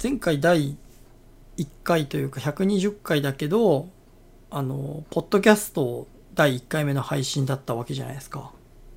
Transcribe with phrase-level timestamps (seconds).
[0.00, 0.76] 前回第
[1.56, 3.88] 1回というか120回だけど
[4.48, 8.52] あのポッドキャスト第1回目の配信だったわけじゃないですか。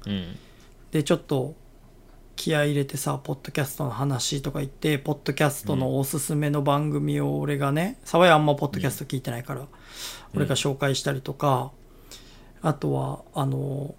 [0.06, 0.38] うん。
[0.92, 1.56] でちょっと
[2.36, 9.66] 気合い入れてさポッドキャストの話とか言ってポッドキャストのおすすめの番組を俺がね沢井あんまポッドキャスト聞いてないから、
[10.36, 11.72] 俺が紹介したりとか、
[12.62, 13.96] あとはあの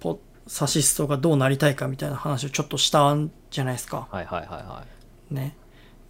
[0.00, 4.08] ポサシストがどうなりたいかみたいな話をちょっとしたんじゃないですか。
[4.10, 4.84] はいはいはいは
[5.30, 5.56] ね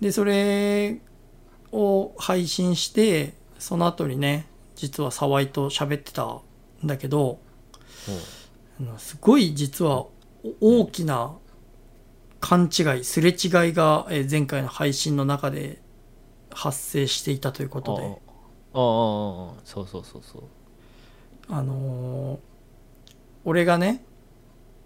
[0.01, 1.01] でそれ
[1.73, 6.41] を配信してその後にね実は沢井と喋ってたん
[6.85, 7.39] だけど
[8.99, 10.07] すごい実は
[10.63, 11.37] お大きな
[12.41, 13.37] 勘違いすれ違い
[13.75, 15.83] がえー前回の配信の中で
[16.53, 18.03] 発生していたということで。
[18.03, 18.09] あ
[18.73, 20.43] あそうそうそうそう。
[21.49, 22.39] あのー
[23.45, 24.05] 俺がね、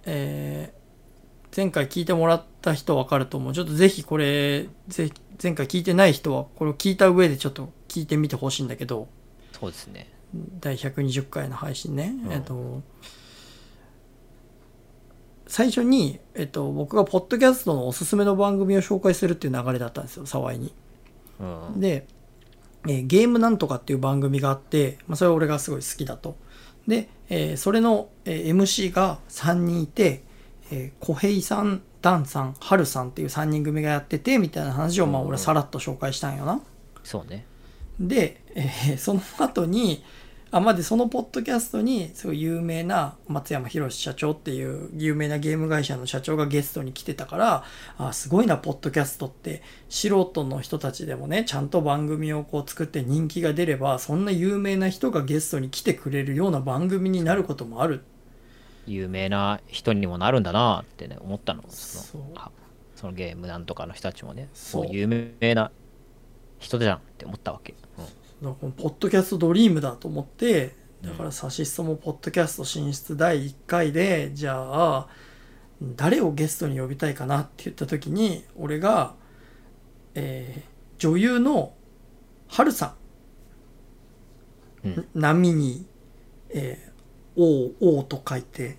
[0.05, 0.85] えー
[1.57, 5.11] 前回聞いてもらった人分かると思うちょっとぜひこれぜ
[5.43, 9.09] 前回聞いてない人はこれを聞いた上でちょっと聞いてみてほしいんだけど
[9.53, 10.11] そうですね
[10.61, 12.83] 第120回の配信ね、うんえっと
[15.47, 20.75] 最初に、えっと、僕がポッドキャストのおすすめの番組を紹介するっていう流れだったんですよ沢井に。
[21.39, 22.07] うんで、
[22.89, 26.37] えーゲームなんとかっていう番組があって、まあ、それ俺がすごい好きだと。
[26.89, 30.25] で、えーそれの、えー MC が3人いて、
[30.73, 36.61] えー小平さん、ダンさん、ハルさんっていう3人組がやってて、みたいな話をまあうん俺さらっと紹介したんよな。
[37.03, 37.47] そうね
[37.99, 40.05] で、えーその後に、
[40.51, 47.65] あ、までそのポッドキャストに、すごい有名な松山博社長っていう有名なゲーム会社の社長がゲストに来てたから、
[47.97, 58.03] あ、すごいな、ポッドキャストって、素人の人たちでもね、ちゃんと番組をこう作って人気が出れば、そんな有名な人がゲストに来てくれるような番組になることもある。
[58.87, 61.65] 有名な人にもなるんだなってね思ったの。
[61.69, 62.51] そのあ
[62.95, 64.85] そのゲームなんとかの人たちもねそう。
[64.85, 65.71] もう有名な
[66.59, 68.05] 人じゃんって思ったわけ、うん。
[68.05, 68.11] だか
[68.43, 75.09] らこのポッドキャストドリームだと思ってだからサシストもポッドキャスト進出第1回でじゃあ
[75.83, 79.15] 誰をゲストに呼びたいかなって言った時に俺が、
[80.15, 81.75] えー女優の
[82.49, 82.95] ハルさ
[84.85, 85.09] ん、うん。
[85.15, 85.87] 波に、
[86.51, 86.94] えー、
[87.37, 88.79] 王王と書いて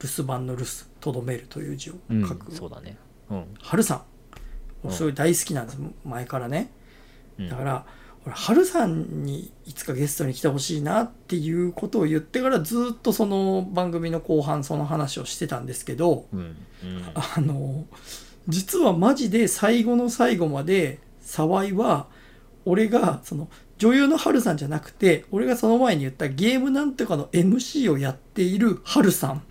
[0.00, 0.70] 留守番の留守
[1.00, 2.96] とどめるという字をうん書く、そうだね。
[3.30, 3.44] うん。
[3.60, 3.94] ハルさ
[4.84, 4.86] ん。
[4.86, 4.92] うん。
[4.92, 5.78] すごい大好きなんです。
[6.04, 6.70] 前からね。
[7.38, 7.48] うん。
[7.48, 7.86] だから
[8.26, 16.40] 俺春さんにいつかゲストに来てほしいなっていうことを言ってからずっとその番組の後半その話をしてたんですけどうん。
[16.40, 16.56] うん。
[17.14, 17.86] あの
[18.48, 22.06] 実はマジで最後の最後まで沢井は
[22.68, 23.48] 俺がその
[23.78, 29.42] 女優の春さんじゃなくて俺がその前に言ったゲームなんとかの MC をやっている春さん。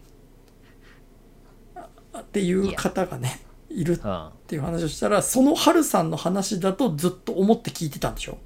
[1.76, 8.38] あっていう方がねいるうんっていう話をしたらその春さんの話だとずっと思って聞いてたんでしょ？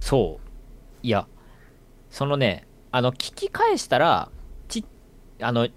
[0.00, 0.46] そう。
[1.02, 1.26] いや
[2.10, 4.30] そのねあの聞き返したら
[4.68, 4.84] ち
[5.40, 5.68] あの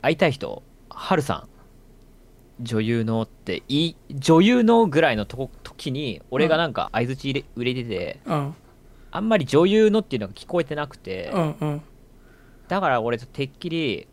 [0.00, 1.48] 会いたい人ハルさん。
[2.58, 8.54] 女優のっていい女優のぐらいのとこ時に俺がなんか相づち入れてて、うん。
[9.10, 11.82] あんまり女優のっていうのが聞こえてなくて、うんうん。
[12.68, 14.08] だから俺てっきり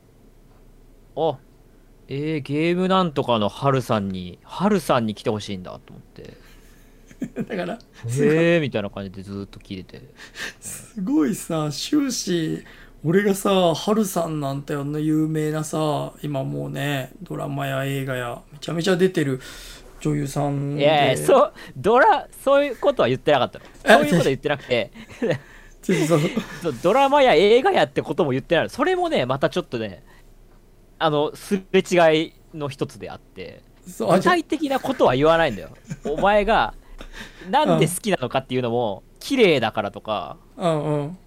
[1.16, 1.38] あ
[2.08, 6.34] えー、ゲームなんとかのハルさんにハルさんに来てほしいんだと思って。
[7.48, 8.36] だからすごい。
[8.36, 10.14] へえー、みたいな感じでずーっと聞いてて。
[10.60, 12.64] すごいさ終始
[13.06, 19.42] 俺がさハルさんなんてあんな有名なさ今もうねドラマや映画やめちゃめちゃ出てる
[20.04, 23.66] 女優さんでいやいやそうドラそういうことは言ってなかったの。
[24.00, 24.92] そういうことは言ってなくて。
[26.82, 28.70] ドラマや映画やってことも言ってないの。
[28.70, 30.04] それもねまたちょっとね
[31.00, 33.62] あのすれ違いの一つであって。
[33.86, 35.70] 具体的なことは言わないんだよ。
[36.06, 36.74] お前が
[37.50, 40.38] なんで好きなのかっていうのも綺麗だからとか。
[40.58, 41.18] うんうん。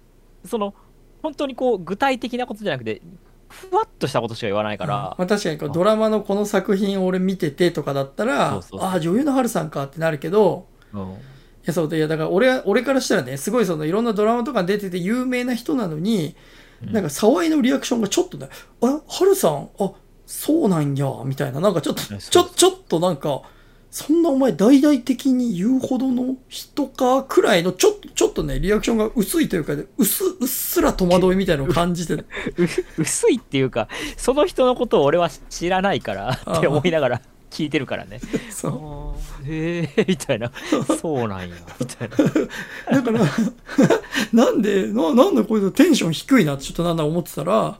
[0.45, 0.73] その
[1.21, 3.01] 本当にこう具体的なことじゃなくて
[3.49, 8.61] ふわっとしたことしか言わないから、まあ、確かにこうドラマのこの作品を俺見ててとかだったらあ
[8.93, 11.01] あ女優のハルさんかってなるけどうん。
[11.11, 16.35] いやそうでいやだから俺は俺からしたらねすごいそのいろんなドラマとかに出てて有名な人なのに、
[16.81, 16.93] うん。
[16.93, 18.49] なんか沢井のリアクションがちょっとね
[18.81, 19.91] 「あハルさんあ
[20.25, 23.41] そうなんや」みたいななんかちょっとちょちょっとなんか
[23.89, 32.25] そんなお前大々的に言うほどの人かくらいのちょっとちょっとねリアクションが薄いというかうすうっすら戸惑いみたいなのを感じてう
[32.99, 33.87] 薄いっていうか
[34.17, 38.19] その人のことを俺は知らないからって思いながら聞いてるからね。
[38.51, 39.51] そう。
[39.51, 40.51] へえみたいな。
[40.99, 42.17] そうなんやみたいな。
[43.01, 43.25] だから
[44.33, 47.79] なんでななんでこいつテンション低いなってちょっとなんだ思ってたら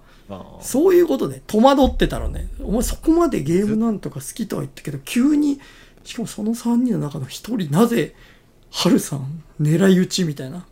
[0.61, 2.49] そういうことで戸惑ってたのね。
[2.61, 5.59] お前そこまでゲームなんとか好きとは言ったけど急に
[6.07, 8.15] しかもその3人の中の1人なぜ
[8.71, 10.65] ハルさん狙い撃ちみたいな。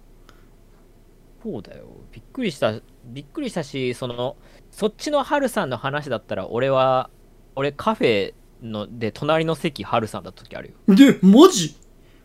[1.44, 1.88] そうだよ。
[2.14, 2.80] びっくりした。
[3.04, 4.38] びっくりしたしその
[4.72, 7.10] そっちのハルさんの話だったら俺は
[7.56, 10.96] 俺カフェので隣の席ハルさんだった時あるよ。
[10.96, 11.76] でマジ。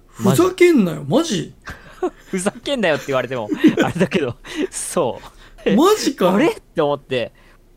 [0.07, 1.53] ふざけんなよマジ？
[2.31, 3.49] ふざけんなよって言われても
[3.83, 4.37] あれだけど
[4.71, 5.21] そ
[5.67, 5.75] う。
[5.75, 6.31] マジか。
[6.35, 6.53] あれ？
[6.53, 7.33] って思って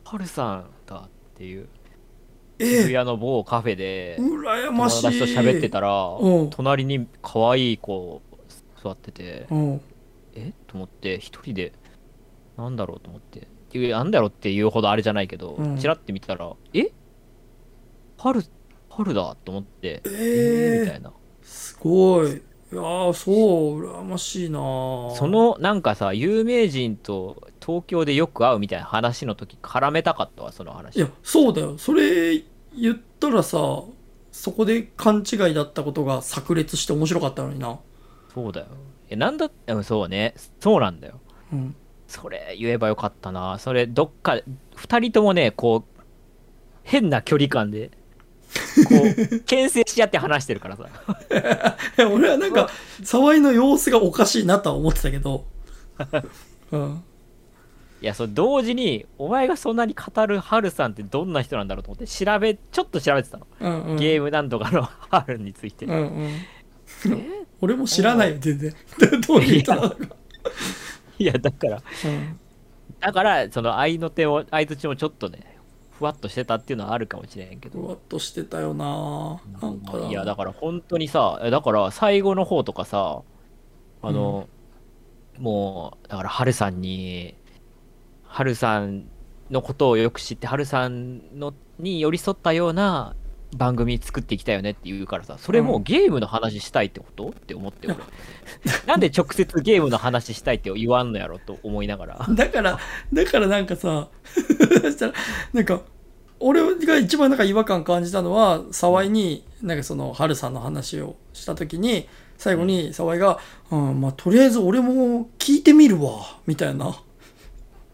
[0.05, 1.67] ハルさんだっていう
[2.65, 2.93] 渋え。
[2.93, 5.03] 谷の某カフェで羨友ましい。
[5.03, 6.49] 達と喋ってたらうん。
[6.49, 8.21] 隣に可愛い子
[8.81, 9.81] 座っててうん。
[10.35, 10.53] え？
[10.67, 11.73] と思って一人で
[12.57, 13.47] なんだろうと思って。
[13.75, 15.77] なんだろうっていうほどあれじゃないけど、うん。
[15.77, 16.91] チラッて見たらえ？
[18.17, 18.43] 春
[18.89, 21.11] 春だと思ってえーえーみたいな。
[21.41, 22.31] すごい。
[22.31, 25.15] いやーそう羨ましいなー。
[25.15, 30.97] そのなんかさ有名人と東京でよく会うみたいな話の時絡めたかったわその話。
[30.97, 31.75] いやそうだよ。
[31.79, 32.43] それ
[32.75, 33.83] 言ったらさ
[34.31, 37.79] そこで勘違いだったことが炸裂して面白かったのにな。
[38.33, 38.67] そうだよ。
[39.09, 40.33] えなんだうんそうね。
[40.59, 41.19] そうなんだよ。
[41.51, 41.75] うん。
[42.07, 43.59] それ言えばよかったな。
[43.59, 44.39] それどっか
[44.75, 46.01] 2人ともねこう
[46.83, 47.91] 変な距離感で
[48.89, 48.95] こ
[49.35, 50.89] う 牽制し合って話してるからさ。
[52.11, 52.69] 俺はなんか
[53.03, 55.45] 沢井の様子がおかしいなとは思ってたけど。
[56.71, 57.03] うん
[58.03, 63.95] いやそう同時にお前がそんなに語るハルさんってどんな人なんだろうと思って調べちょっと調べてたの、うんうん。
[63.95, 66.25] ゲームなんとかの ハルについて、うんうん。
[66.25, 67.45] え？
[67.61, 68.73] 俺も知らないよ全然。
[69.25, 69.97] どういう人なのか。
[71.17, 72.39] いやだからうん。
[72.99, 75.57] だからその愛の手を相づちもちょっとね
[75.97, 77.79] ふわっとしてたっていうのはあるかもしれへんけど。
[77.79, 79.41] ふわっとしてたよな。
[79.61, 83.21] なんかいやだから本当にさだから最後の方とかさ
[84.01, 84.49] あの、
[85.39, 87.35] もうだからハルさんに
[88.33, 89.03] ハルさん
[89.51, 93.15] のことをよく知ってハルさんのに寄り添ったような
[93.55, 95.83] 番組作っていきたいよねって言うからさそれもううん。
[95.83, 97.29] ゲームの話したいってこと？
[97.29, 97.97] って思って俺。
[98.87, 102.27] なんで直接ゲームの話したいって言わんのやろと思いながら。
[102.27, 102.79] だから
[103.13, 104.33] だからなんかさ そ
[104.89, 105.13] したら
[105.53, 105.81] なんか
[106.39, 112.07] 俺が一番なんか違和感感じたのは沢井になんかその春さんの話をした時に
[112.39, 113.37] 最後に沢井が
[113.69, 116.99] 「うん、まあとりあえず俺も聞いてみるわ」みたいな「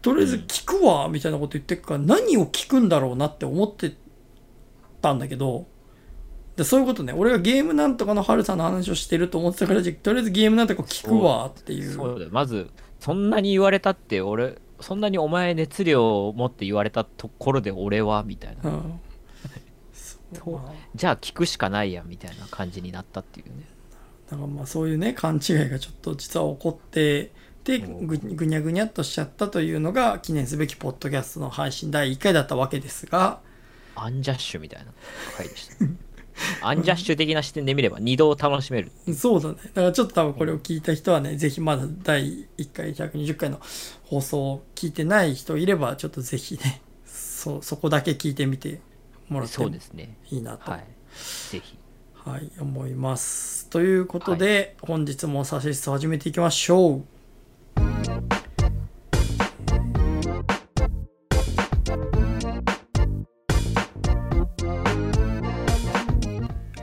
[0.02, 3.94] とりあえず聞くわ」みたいなこと言ってくから何を聞くんだろうなって思って
[5.00, 5.66] たんだけど
[6.56, 7.14] でそういうことね。
[7.14, 11.90] 俺がゲームなんとかの春さんの話をしてると思ってたからじゃとりあえずゲームなんとか聞くわっていう。
[11.90, 12.30] そうだよ。
[12.32, 18.70] まずそんなに言われたって俺そんなにお前熱量を持って言われたところで俺はみたいな。
[18.70, 19.00] うん。
[20.94, 23.64] じゃあ聞くしかないやみたいな感じになったっていうね。
[24.30, 27.32] だからまあそういうね勘違いがちょっと実は起こって
[27.64, 33.40] でぐぐにゃぐにゃっとしちゃったというのが記念すべきポッドキャストの配信第1回だったわけですが。
[33.94, 34.92] アンジャッシュみたいな
[35.36, 39.56] 回でした、アンジャッシュ的な視点で見れば二度楽しめるそうだね。
[39.56, 43.60] だからちょっと多分これを聞いた人はねぜひまだ第1回120回の
[44.04, 48.80] 放送を聞いてない人いればちょっとぜひねそそこだけ聞いてみて
[49.28, 50.16] もらってそもうですね。
[50.30, 50.70] いいなと。
[50.70, 50.84] はい。
[51.50, 51.76] ぜひ。
[52.24, 53.66] はい、思います。
[53.70, 57.04] ということで、本日もサシスト始めていきましょう。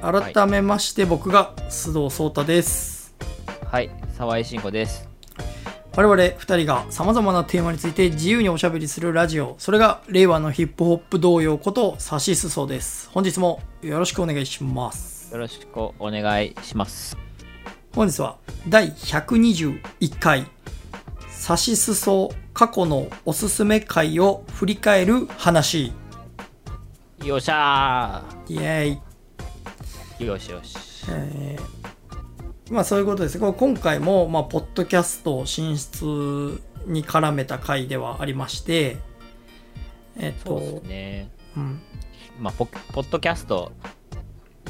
[0.09, 3.13] 改めまして僕が須藤壮太です。
[3.65, 3.89] はい。
[4.17, 5.09] 沢井慎吾です。
[5.97, 13.09] 我々2人が様々なテーマについて自由におしゃべりするラジオ、それが令和のヒップホップ童謡ことサシスソです。
[13.09, 15.29] 本日もよろしくお願いします。
[15.33, 17.17] よろしくお願いします。
[17.93, 18.37] 本日は
[18.69, 20.45] 第121回
[21.31, 25.91] サシスソ過去のおすすめ回を振り返る話。
[27.25, 29.06] よっしゃイエーイ、ー
[30.19, 30.77] よしよし。
[31.09, 31.87] えー
[32.69, 33.39] まあそういうことです。
[33.39, 38.97] 今回もまあポッドキャスト進出に絡めた回ではありまして
[40.17, 41.31] えっとそうですね。
[41.55, 41.81] うん。
[42.39, 43.71] まあポポッドキャスト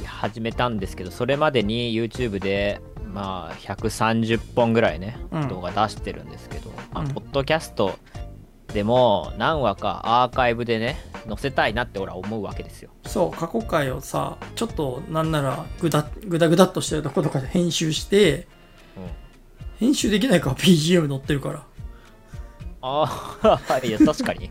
[0.06, 5.48] 始めたんですけどそれまでに YouTube でまあ130本ぐらいね、うん。
[5.48, 7.08] 動画出してるんですけど、まあうん。
[7.08, 7.98] ポッドキャスト
[8.74, 12.90] でも何話かアーカイブでね載せたいなって俺は思うわけですよ。
[13.06, 18.48] そう過去回をさちょっとなんならぐだぐだぐだっとしてるとことかで編集して
[19.80, 21.64] 編集できないか BGM 載ってるから
[22.88, 24.50] ああ いや確かに。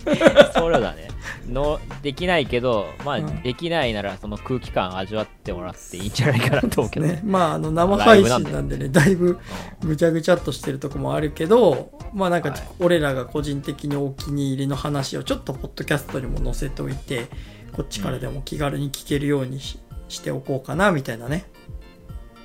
[0.55, 1.09] そうだね。
[1.49, 3.43] のできないけどまあ、うん。
[3.43, 9.38] できないならその空気感味わってもらっていいんじゃないかなと思うけどね、まああの生配信なんでねだいぶ
[9.83, 12.62] ぐちゃぐちゃっとしてるとこもあるけどまあなんかはい。
[12.81, 17.26] 俺らが個人的にお気に入りの話をちょっとポッドキャストにも載せておいて
[17.73, 19.78] こっちからでも気軽に聞けるようにし
[20.09, 21.47] しておこうかなみたいなね、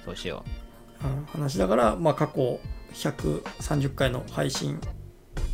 [0.03, 0.43] そうしよ
[1.03, 1.07] う。
[1.07, 2.59] ん、話だから、まあ、過去
[2.93, 5.00] 130回の配信まあ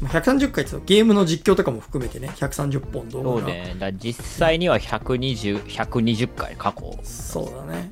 [0.02, 3.10] 130回ってゲームの実況とかも含めてね130本う。
[3.10, 3.76] 動画がそうね。
[3.80, 7.00] だ実際には120、120回過去。
[7.04, 7.92] そうだね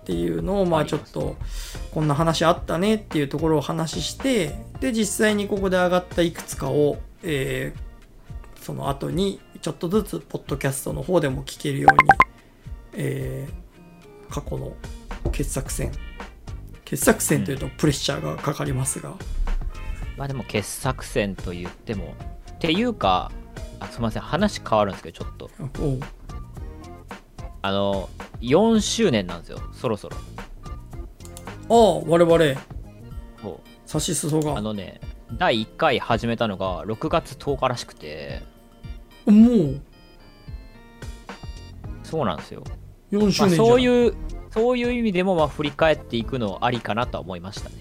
[0.00, 1.36] っていうのをまあちょっと
[1.92, 7.88] こんな話あったねっていうところを話してで実際にここで上がったいくつかを、えー
[8.60, 12.10] その後にちょっとずつポッドキャストの方でも聞けるように、
[12.94, 13.68] えー
[14.30, 14.74] 過去の
[15.32, 15.90] 傑作選
[16.84, 19.14] 傑作選というとプレッシャーがかかりますが、
[20.18, 22.14] まあでも傑作選と言っても。
[22.52, 23.30] っていうか、
[23.78, 25.48] あすみません、話変わるんですけど、ちょっと。
[27.62, 28.08] あの、
[28.40, 30.16] 4周年なんですよ、そろそろ。
[31.70, 32.60] ああ我々
[33.42, 35.00] そうサシスソがあのね、
[35.34, 38.42] 第1回始めたのが6月10日らしくて、
[39.26, 39.80] もう？
[42.02, 42.64] そうなんですよ。
[43.12, 44.14] 4周まあ、年じゃん、そういう、
[44.50, 47.76] そういう意味でもまあ振り返っていくのありかなとは思いましたね。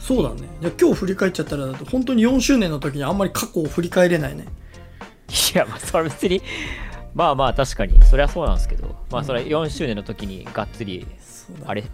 [0.00, 0.48] そうだね。
[0.60, 4.46] じゃあ今日振り返っちゃったらだと本当に4周年の時にあんまり過去を振り返れないね。
[5.54, 6.42] いや、まあ、それは別に、
[7.14, 11.06] まあまあ、確かに、それはそうなんですけど、まあ、それ4周年の時にがっつり、
[11.64, 11.84] あれ、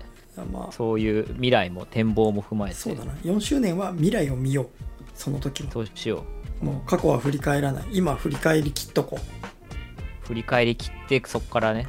[0.53, 3.13] まあそういう未来も展望も踏まえて、そうだな。
[3.25, 4.69] 4周年は未来を見よう。
[5.15, 6.25] その時もそうしよ
[6.61, 7.85] もう過去は振り返らない。
[7.93, 10.27] 今振り返りきっとこう。
[10.27, 11.87] 振り返りきって、そこからね、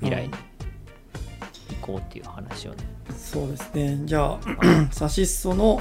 [0.00, 0.24] 未来。
[0.24, 0.38] に行
[1.76, 2.76] こうっていう話をね。
[3.10, 4.40] うそうですねじゃあ
[4.92, 5.80] サシッソの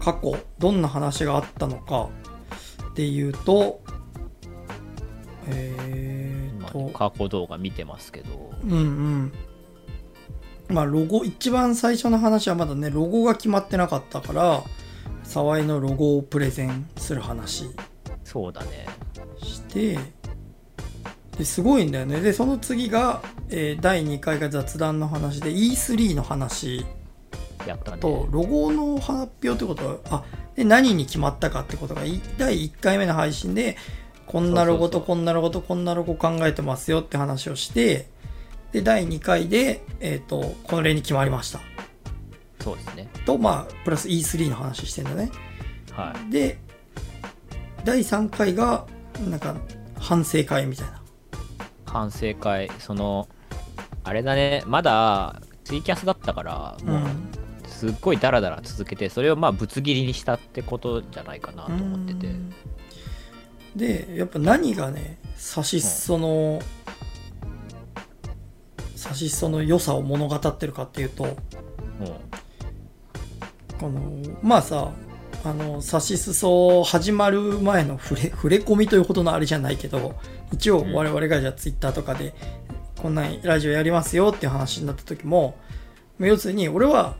[0.00, 2.08] 過去どんな話があったのか
[2.90, 3.80] っていうと
[5.46, 9.32] えー、まとあ、過去動画見てますけど、うんうん
[10.68, 14.62] まあロゴ一番最初の話はまだねロゴが決まってなかったから
[15.22, 17.70] 沢井のロゴをプレゼンする話
[18.24, 18.86] そうだね。
[19.42, 19.98] して
[21.36, 22.20] ですごいんだよね。
[22.20, 26.86] でその次が、えー第2回が雑談の話で E3 の話
[27.66, 27.98] やったね。
[27.98, 30.24] とロゴの発表ってことはあ
[30.54, 33.76] で何に決まったかってことがい第1回目の配信で
[34.26, 38.08] こんなロゴとこんなロゴとこんなロゴ考えてますよって話をして
[38.72, 41.60] で第2回で、えっとこれに決まりました。
[42.60, 43.08] そうですね。
[43.26, 45.30] とまあプラス E3 の話してんだね。
[45.92, 46.58] はで
[47.84, 48.86] 第3回が
[49.28, 49.54] なんか
[49.98, 51.03] 反省会みたいな
[51.94, 53.28] 反省会、その、
[54.02, 62.26] あれだね、まだツイキャスだったから、もう、すっごいダラダラ続けて、それをまあぶつ切りにしたってことじゃないかなと思ってて。
[62.26, 62.52] うん。
[63.76, 66.60] でやっぱ何がねサシッソの、
[68.96, 71.32] サシッソの良さを物語ってるかっていうとうん。
[73.78, 74.00] この
[74.42, 74.90] まあさ
[75.44, 80.14] あのサシスソ始まる前の触れ触れ込みというほどのあれじゃないけど
[80.54, 80.92] 一応うん。
[80.92, 82.34] 我々がじゃあツイッターとかで
[83.00, 85.56] こんなラジオやりますよっていう話になった時も
[86.18, 87.16] まあ要するに俺は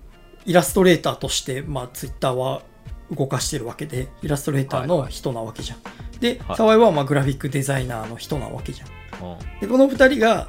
[0.47, 2.63] イラストレーターとして、まあ、ツイッターは
[3.11, 5.79] 動かしてるわけでイラストレーターの人なわけじゃん。
[6.21, 6.57] ではい。
[6.57, 8.89] 沢井はまあグラフィックデザイナーの人なわけじゃん。
[9.33, 9.39] うん。
[9.61, 10.49] でこの2人が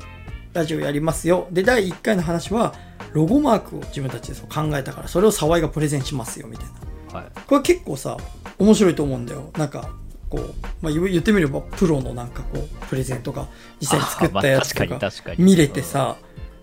[0.53, 1.47] ラジオやりますよ。
[1.51, 2.75] で第1回の話は
[3.13, 6.67] ロゴマークを自分たちで考えたからそれを沢井がプレゼンしますよみたい
[7.11, 7.19] な。
[7.19, 7.31] はい。
[7.47, 8.17] これ結構さ
[8.57, 9.51] 面白いと思うんだよ。
[9.57, 9.89] なんか
[10.29, 13.47] こう、まあ、言言ってみればプロのなんかこうプレゼンとか
[13.79, 16.17] 実際に作ったやつとか見れてさ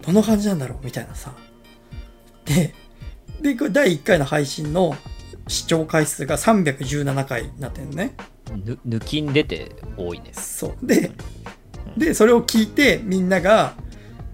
[0.05, 1.33] どんな感じなんだろうみたいなさ。
[2.45, 2.75] で
[3.41, 4.97] でこれ第1回の配信の
[5.49, 8.15] 視聴回数が317回になってるのね。
[8.51, 10.31] ぬ抜きん出て多いね。
[10.33, 10.87] そう。
[10.87, 11.13] で
[11.97, 13.75] でそれを聞いてみんなが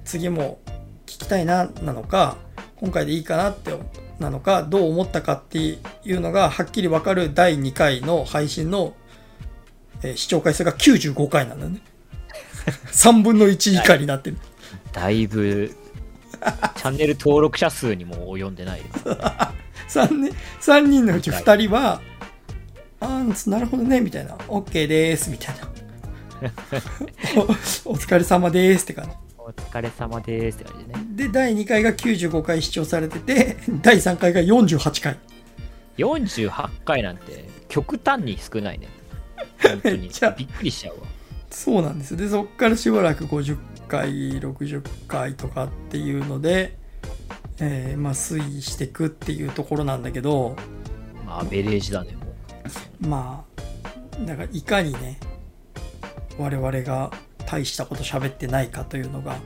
[0.04, 0.58] 次も
[1.06, 2.36] 聞きたいななのか
[2.76, 3.72] 今回でいいかなって
[4.18, 5.78] なのかどう思ったかってい
[6.12, 8.94] うのがはっきり分かる第2回の配信の、
[10.02, 11.80] えー視聴回数が95回なんだよね。
[12.92, 14.36] 3分の1以下になってる。
[14.92, 15.74] だいぶ、
[16.76, 18.80] チャンネル登録者数にも及んでない。
[18.82, 18.86] よ。
[19.88, 22.00] 3, 人3人のうち2人は
[23.00, 25.68] 「あーなるほどね」みたいな「OK です」みたいな。
[27.36, 27.42] お
[27.92, 29.10] 「お疲れ様です」って感じ。
[29.38, 31.06] お疲れ様ですって感じでね。
[31.16, 35.16] で第2回が95回視聴されてて第3回が48回。
[35.96, 38.88] 48回なんて極端に少ないね。
[39.62, 40.30] 本当にめっちゃ。
[40.30, 41.06] びっくりしちゃうわ。
[41.50, 43.56] そうなんですよでそっからしばらく50
[43.88, 46.76] 回60回とかっていうので、
[47.58, 50.56] えーまあ推移していくっていうところなんだけど
[51.24, 52.26] まあ、アベレージだね、も
[53.02, 53.06] う。
[53.06, 53.44] ま
[54.20, 55.18] あだからいかにね
[56.38, 57.10] 我々が
[57.46, 59.42] 大したこと喋ってないかというのが本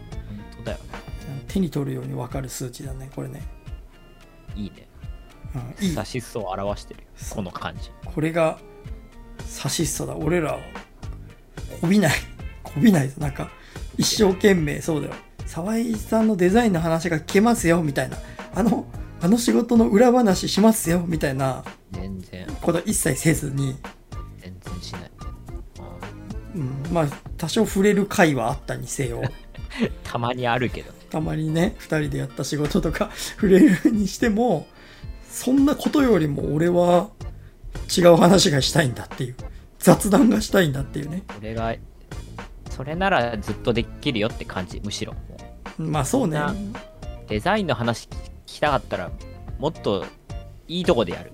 [0.58, 0.78] 当だよ。
[1.48, 3.42] 手に取るように分かる数値だねこれね、
[4.56, 4.88] いいね。
[5.54, 7.00] うん、いいサシスを表してる
[7.30, 7.90] この感じ。
[8.04, 8.58] これが
[9.46, 10.16] サシストだ。
[10.16, 10.58] 俺らは
[11.80, 12.12] こびない。
[12.62, 13.08] こびない。
[13.10, 13.50] ぞなんか
[13.96, 14.80] 一生懸命。
[14.80, 15.14] そうだよ。
[15.46, 17.82] 沢井さんのデザインの話が聞けますよ。
[17.82, 18.16] みたいな。
[18.54, 18.86] あの
[19.20, 21.04] あの仕事の裏話しますよ。
[21.06, 21.64] みたいな。
[21.92, 22.46] 全然。
[22.60, 23.76] こと一切せずに、
[24.40, 25.10] 全然しない、
[26.56, 29.20] うん、まあ多少触れる回はあったにせよ。
[29.20, 29.24] う
[29.84, 30.98] んたまにあるけどね。
[31.12, 34.66] たまにね2人でやった仕事とか触れるにしても
[35.30, 37.10] そんなことよりも俺は
[37.96, 39.36] 違う話がしたいんだっていう。
[39.78, 41.24] 雑談がしたいんだっていうね。
[41.34, 41.74] それが
[42.70, 45.14] それならずっとできるよって感じむしろ。
[45.76, 46.38] まあそうね。
[46.38, 46.54] な
[47.28, 49.10] デザインの話聞きたかったら
[49.58, 50.04] もっと
[50.68, 51.32] いいとこでやる。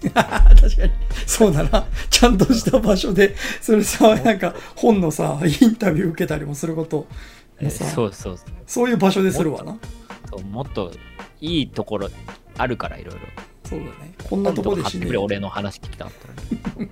[0.14, 0.92] 確かに。
[1.26, 1.84] そうだな。
[2.08, 7.06] ちゃんとした場所でそれさなんか本のさインタビュー受けたりもすること。
[7.60, 8.48] えもさそうそうそう。
[8.66, 9.76] そういう場所でするわな。
[10.50, 10.92] もっと
[11.40, 12.08] いいところ
[12.56, 13.20] あるからいろいろ
[13.70, 14.12] そうだね。
[14.28, 15.22] こんなとこで買ってくれしねえよ。
[15.22, 16.88] 俺の話聞きたかったら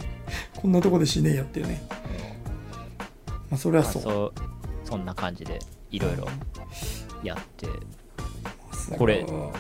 [0.57, 1.83] こんなとこでしねえよっていうね。
[3.51, 4.33] まあそれはまあそうそう
[4.85, 5.59] そんな感じで
[5.91, 6.29] いろいろ
[7.23, 7.67] やって。
[7.67, 9.19] うんこれ。
[9.19, 9.51] うん。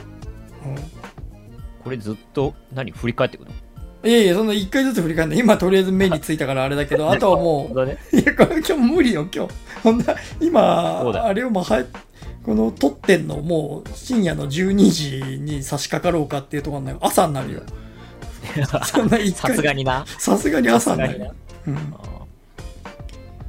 [1.84, 4.08] これずっと何振り返ってくるの？
[4.08, 5.37] いやいや、そんな一回ずつ振り返るの。
[5.38, 7.98] 今とりあえず目についたからあれだけど、あとはも 本当だね。
[8.12, 9.52] う、いや、これ今日無理よ、今日。
[9.82, 11.84] ほんな、今あれをもうは、
[12.49, 16.99] この撮ってんのもう深夜の12時に差し掛かろうかっていうところなのよ。
[17.02, 17.62] 朝になるよ。
[18.87, 21.35] そんな一さ回すがになさすがに朝になるさすがよ。
[21.67, 21.76] うん。
[21.76, 21.81] あ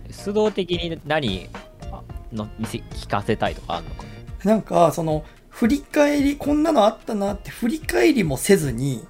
[0.10, 1.48] ー須藤的に何
[1.94, 2.02] あ
[2.34, 4.04] の見せ聞かせたいとかあるのか？
[4.44, 9.08] なんか、その、振り返り、こんなのあったなって振り返りもせずに、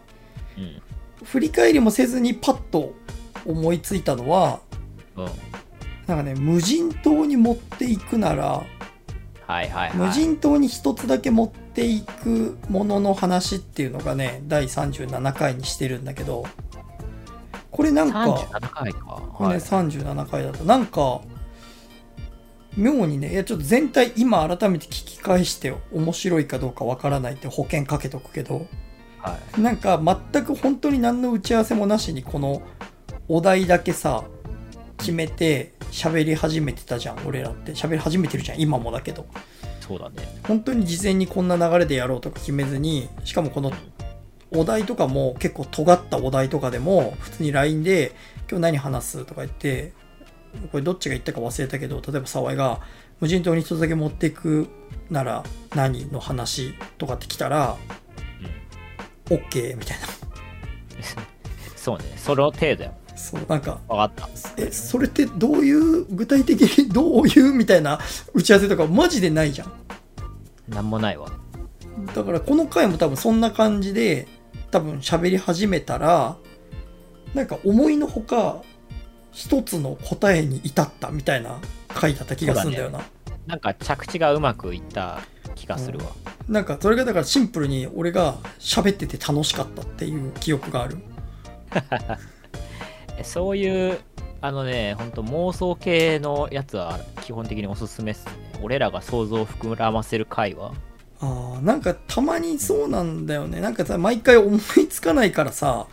[0.56, 0.82] うん
[1.26, 2.94] 振り返りもせずにパッと
[3.44, 4.60] 思いついたのは、
[5.16, 5.26] うん
[6.06, 8.64] なんかね、無人島に持っていくなら、
[9.50, 9.98] はいはいはい。
[9.98, 16.46] 無人島に一つだけ持っていくものの話っていうのがね第37回にしてるんだけど
[17.72, 19.24] これなんか37回か。
[19.34, 19.60] これね、はい。
[19.60, 21.22] 37回だとなんか
[22.78, 28.68] 妙にねいやちょっと全体今改めて聞き返して面白いかどうかわからないって保険かけとくけど
[29.18, 29.62] はい。
[29.62, 30.00] なんか
[30.32, 32.62] 全く本当に何の打ち合わせもなしにこの
[33.28, 34.26] お題だけさ
[35.00, 37.74] 決めて喋り始めてたじゃん俺らって。
[37.74, 39.26] 喋り始めてるじゃん今もだけど。
[39.80, 40.40] そうだね。
[40.48, 43.72] 本当に事前にこんな流れでやろうとか決めずにしかもこの
[44.52, 48.14] お題とかも結構尖ったお題とかでも普通に LINE で
[48.50, 49.94] 「今日何話す?」とか言って
[50.72, 52.82] これどっちが言ったか忘れたけど例えば沢井が
[53.20, 54.68] 「無人島に一つだけ持っていく
[55.10, 55.44] なら
[55.76, 57.78] 何?」の話とかって来たら
[59.30, 59.38] うん。
[59.38, 60.08] OK みたいな。
[61.76, 62.06] そうね。
[62.18, 64.30] その程度やそうなんか分かった。
[64.58, 68.00] えそれってどういう具体的に どういうみたいな
[68.34, 69.72] 打ち合わせとかマジでないじゃん。
[70.70, 71.30] なんもないわ。
[72.16, 74.28] だからこの回も多分そんな感じで
[74.72, 76.38] 多分喋り始めたら
[77.34, 78.62] なんか思いのほか
[79.32, 83.02] 一つの答えに至ったみたいな回だった気がするんだよな、
[83.48, 85.20] なんか着地がうまくいった
[85.56, 86.06] 気がするわ、
[86.48, 90.98] なんかそれがだからシンプルに俺が喋ってて楽しかったっていう記憶がある。
[91.76, 92.18] え
[93.24, 94.00] そういう
[94.42, 98.32] あのねほんと妄想系のやつは基本的におすすめっすね。
[98.62, 100.74] 俺らが想像を膨らませる回は。
[101.22, 103.60] あーなんかたまにそうなんだよね。
[103.60, 105.88] なんかさ毎回思いつかないからさ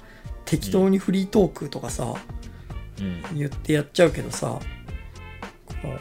[0.44, 2.14] 適当にフリートークとかさ、
[3.00, 3.22] うん。
[3.36, 4.60] 言ってやっちゃうけどさこ
[5.88, 5.98] の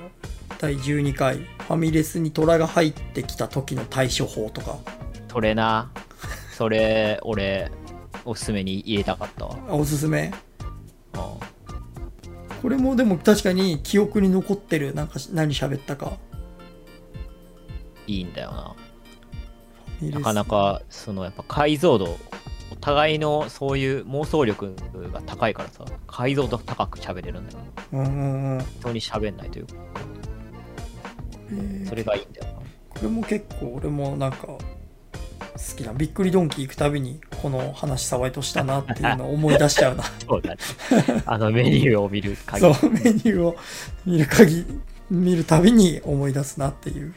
[0.59, 4.77] 第12回ファミレスに虎が入ってきた時の対処法とか。
[5.27, 5.91] トレな。
[6.53, 7.71] それ俺
[8.23, 9.57] おすすめに入れたかったわ。
[9.67, 10.27] あおすすめ？
[10.27, 10.44] うん
[12.61, 14.93] これもでも確かに記憶に残ってる。
[14.93, 16.17] なんかし何喋ったか。
[18.07, 18.75] いいんだよな。
[20.09, 22.17] なかなかそのやっぱ解像度
[22.71, 24.75] お互いのそういう妄想力
[25.13, 27.59] が高いからさ解像度高く喋れるんだよ。
[27.91, 29.65] なうん人に喋んないという。
[29.67, 29.73] か
[31.51, 31.87] えー。
[31.87, 32.59] それがいいんだよな。
[32.89, 34.59] これも結構俺もなんか好
[35.77, 35.93] きな。
[35.93, 40.03] びっくりドンキー行くたびにこの話騒いとしたなっていうのを思い出しちゃうな。
[40.27, 40.57] そうだね。
[41.27, 42.73] あのメニューを見る限り。
[42.73, 43.55] そうメニューを
[44.03, 44.65] 見る限り
[45.11, 47.13] 見るたびに思い出すなっていう、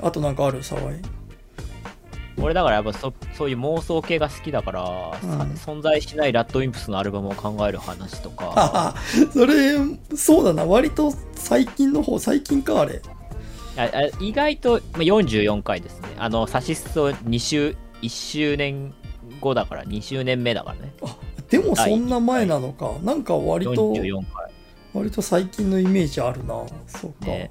[0.00, 0.06] うん。
[0.06, 1.02] あとなんかある沢井
[2.38, 5.56] 俺だからやっぱそそういう妄想系が好きだから、うん。
[5.56, 8.52] さ存在しないラッドウィンプスのアルバムを考える話とか。
[8.54, 8.94] あ
[9.32, 9.74] それ
[10.14, 10.64] そうだな。
[10.64, 13.02] 割と最近の方最近かあれ。
[13.76, 16.10] ああ意外とまあ44回ですね。
[16.16, 18.92] あのサシスト2周1周年
[19.40, 20.92] 後だから2周年目だからね。
[21.02, 21.16] あ
[21.48, 22.94] でもそんな前なのか。
[23.02, 24.50] なんか割と44回。
[24.94, 26.54] 割と最近のイメージあるな。
[26.86, 27.50] そうか、ね。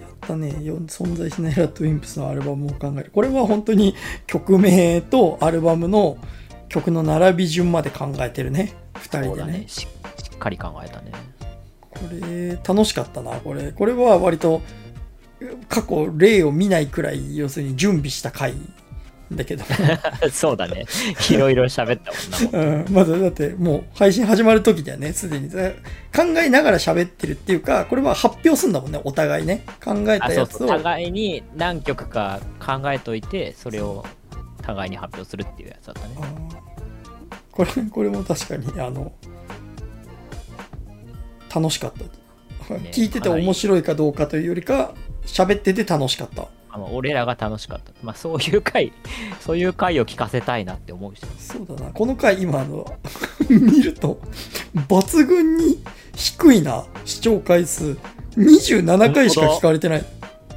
[0.00, 0.64] やったね。
[0.64, 3.10] よ存在しないラッドウィンプスのアルバムを考える。
[3.12, 3.94] これは本当に
[4.26, 6.16] 曲名とアルバムの
[6.68, 8.74] 曲の並び順まで考えてるね。
[8.94, 9.52] 2そう人でね。
[9.52, 9.64] だね。
[9.68, 9.86] しし
[10.34, 11.12] っかり考えたね。
[11.90, 13.72] これ楽しかったなこれ。
[13.72, 14.62] これは割と
[15.68, 18.54] 過去例を見ないくらい要するに準備した回
[19.36, 19.64] だけど、
[20.32, 20.86] そうだね。
[21.30, 22.12] いろいろ喋った
[22.50, 22.76] もんな。
[22.84, 22.90] う。
[22.90, 25.50] ん、まだだってもう配信始まる時だよねすでに。
[25.50, 29.64] 考えながら喋ってるっていうかこれは発表すんだもんねお互いね。
[29.82, 30.68] 考えたやつを。
[30.68, 34.04] 互いに何曲か考えといて、それを
[34.62, 36.14] 互いに発表するっていうやつだったね。
[36.56, 36.72] うん
[37.52, 39.12] これこれも確かにあの
[41.54, 42.10] 楽しかった、ね
[42.92, 44.94] 聞いてて面白いかどうかというよりか
[45.26, 47.92] 喋ってて楽しかったあの俺らが楽しかった。
[48.02, 48.92] まあそういう回、
[49.40, 51.20] そういう回を聞かせたいなって思うし。
[51.38, 52.86] そうだなこの回今あの
[53.48, 54.18] 見ると
[54.88, 55.82] 抜群に
[56.16, 57.98] 低いな視聴回数
[58.38, 60.04] 27回しか聞かれてない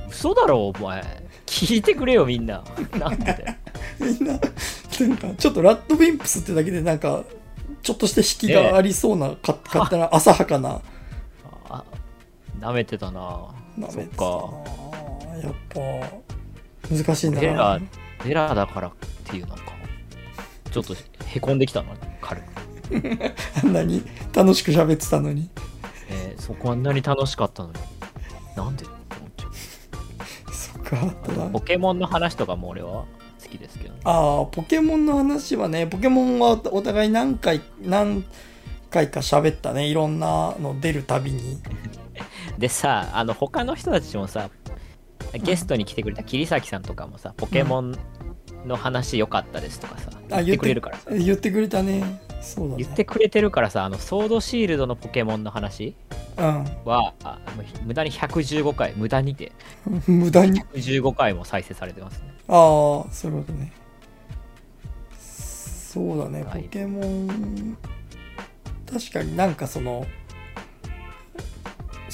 [0.09, 1.03] 嘘だろ、お前。
[1.45, 2.63] 聞いてくれよ、みんな。
[2.97, 3.55] なんで
[3.99, 7.23] みんななんかちょっとラッドウィンプスってだけでなんか
[7.81, 10.79] ちょっとした引きがありそうな、か勝手な浅はかな
[11.69, 11.83] あ、
[12.61, 13.49] 舐めてたな。
[13.77, 14.49] そっなめてたか。
[15.37, 15.79] なやっぱ
[16.93, 17.87] 難しいんだエラなー、
[18.29, 18.91] エラーだからっ
[19.25, 19.61] ていうのか。
[20.71, 20.93] ちょっと
[21.25, 21.89] へこんできたな、
[22.21, 22.45] 軽く。
[23.63, 25.49] あんなに楽しく喋ってたのに
[26.09, 27.75] えーそこあんなに楽しかったのに。
[28.55, 28.85] なんで？
[30.51, 30.97] そっか
[31.51, 33.05] ポケモンの話とかも俺は
[33.43, 38.23] 好きですけど、ああポケモンの話はねポケモンはお互い何回何
[38.89, 41.59] 回か喋ったねいろんなの出るたびに
[42.57, 44.49] でさあの他の人たちもさ
[45.37, 47.97] ゲストに来てくれた桐崎さんとかもさポケモン
[48.65, 51.11] の話良かったですとかさ、あ言ってくれるからさ。
[51.11, 52.21] 言ってくれたね。
[52.41, 52.83] そうだね。
[52.83, 55.95] 言ってくれてるからさあのソードシールドのポケモンの話
[56.37, 57.13] は
[57.83, 59.51] う無駄に115回無駄にて。
[59.87, 62.33] う ん無駄に？115回も再生されてますね。
[62.47, 63.71] ああそういうことね。
[65.19, 66.43] そうだね。
[66.43, 66.63] はい。
[66.63, 67.77] ポケモン
[68.91, 70.05] 確かになんかその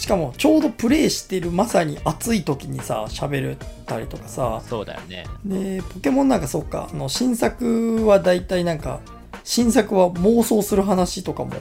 [0.02, 4.60] しかもちょうどプレイしてるまさに暑い時にさ喋ったりとかさ。
[4.68, 5.28] そうだよね。
[5.46, 9.00] でポケモンなんかそうかあの新作は大体なんか
[9.44, 11.52] 新作は妄想する話とかも。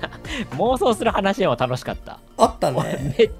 [0.56, 2.18] 妄想する話も楽しかった。
[2.38, 3.30] あった俺ねめ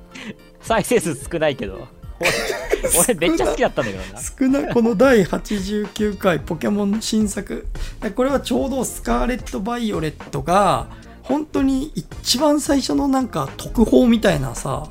[0.60, 1.88] 再生数少ないけど。
[2.20, 4.20] 俺俺めっちゃ好きだったんだけどな。
[4.20, 7.66] 少なこの第89回ポケモン新作。
[8.14, 10.88] これはちょうどスカーレット・バイオレットが
[11.22, 14.88] 本当に一番最初のなんか特報みたいなさ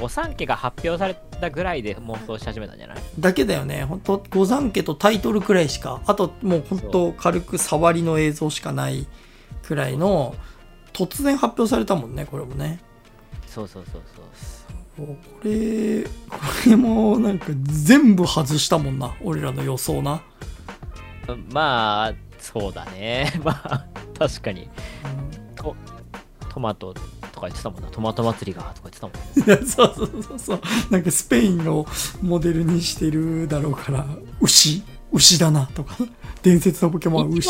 [0.00, 2.96] 御三家が発表されたぐらいで妄想し始めたんじゃない？
[3.18, 3.84] だけだよね。
[3.84, 9.06] 本当御三家とタイトルくらいしかあともう本当軽く触りの映像しかない
[9.62, 10.34] くらいの
[10.94, 12.80] 突然発表されたもんねこれもね。
[13.46, 14.02] そうそうそう
[14.96, 15.06] そう。
[15.06, 16.08] これこ
[16.66, 20.22] れもなんか全部外したもんな俺らの予想な、
[21.28, 23.30] うんまあそうだね。
[23.44, 23.86] まあ
[24.18, 24.62] 確かに。
[24.62, 24.66] う
[25.38, 25.76] んト
[26.52, 27.88] トマトとか言ってたもんな。
[27.88, 29.64] トマト祭りがとか言ってたもん。
[29.66, 30.60] そうそうそうそう。
[30.90, 31.86] なんかスペインを
[32.20, 34.06] モデルにしてるだろうから。
[34.40, 34.82] 牛。
[35.12, 35.96] 牛だなとか。
[36.42, 37.48] 伝説のポケモンは牛。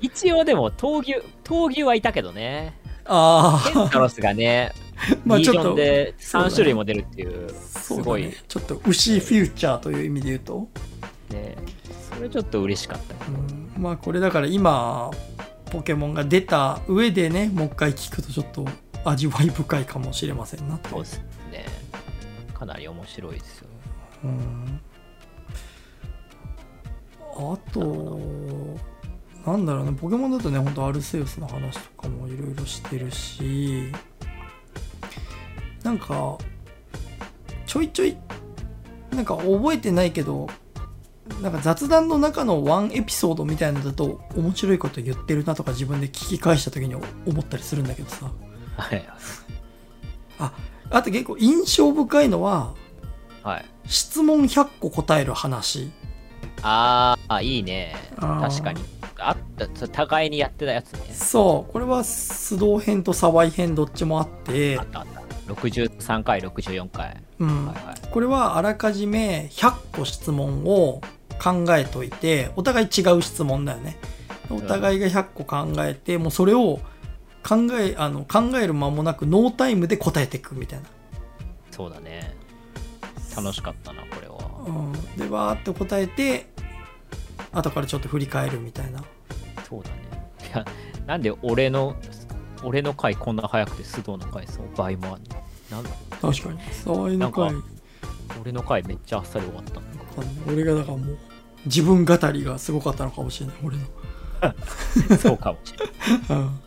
[0.00, 2.78] 一応でも闘牛闘牛はいたけどね。
[3.04, 4.72] ああケンタロスがね
[5.24, 8.22] まあちょっとで3そうだね種類も出るっていうすごい。
[8.22, 10.68] ねちょっと牛フューチャーという意味で言うと、
[11.30, 11.56] ね
[12.14, 13.14] それちょっと嬉しかった。
[13.26, 15.10] うん、まあこれだから今
[15.70, 18.66] ポケモンが出た上でねもう一回聞くとちょっと
[19.04, 21.18] 味わい深いかもしれませんなとそうです
[21.50, 21.66] ね。
[22.52, 23.68] かなり面白いですよ。
[24.24, 24.80] うん。
[27.32, 28.20] あと
[29.46, 29.92] なんだろうね。
[29.92, 33.90] ポケモンだとね本当アルセウスの話とかもいろいろしてるし
[35.82, 36.36] なんか
[37.64, 38.16] ちょいちょい
[39.12, 40.48] なんか覚えてないけど
[41.42, 47.04] なんか雑談の中のワンエピソードみたいなのだと面白いこと言ってるなとか自分で聞き返した時に思
[47.40, 48.30] ったりするんだけどさ。
[48.76, 49.08] はい。
[50.92, 52.74] あと結構印象深いのは
[53.42, 53.64] はい。
[53.86, 55.90] 質問100個答える話。
[56.62, 57.94] あーあいいね。
[58.18, 58.82] 確かに。
[59.18, 61.14] あった互いにやってたやつね。
[61.14, 61.72] そう。
[61.72, 64.78] これは素導編と沢井編どっちもあって。
[64.78, 65.20] あったあった。
[65.54, 67.22] 63回64回。
[67.38, 67.66] うん。
[67.66, 68.08] はいはい。
[68.10, 71.00] これはあらかじめ100個質問を
[71.42, 73.96] 考えといてお互い違う質問だよね。
[74.50, 76.80] お互いが100個考えてもうそれを
[77.42, 80.86] 考えあの考える間もなくノータイムで答えていくみたいな、
[81.70, 82.36] そうだね。
[83.34, 84.38] 楽しかったなこれは。
[84.66, 86.50] うん、でわーって答えて
[87.52, 89.02] 後からちょっと振り返るみたいな。
[89.68, 89.96] そうだね。
[90.52, 90.64] いや
[91.06, 91.96] なんで俺の
[92.62, 95.22] 俺の回こんな早くて須藤の回その倍もある
[95.70, 95.82] の？
[95.82, 96.60] なんだ確かに。
[96.72, 97.52] 沢井の回。
[98.42, 99.86] 俺の回めっちゃあっさり終わったの。
[100.46, 101.18] 俺がだからもう
[101.66, 103.84] 自分語りがすごかったのかもしれない俺の。
[105.18, 105.86] そうかもしれ
[106.34, 106.38] ない。
[106.38, 106.60] うん。